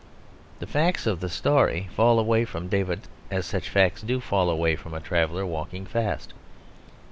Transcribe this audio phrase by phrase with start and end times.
[0.57, 4.75] The facts of the story fall away from David as such facts do fall away
[4.75, 6.33] from a traveller walking fast.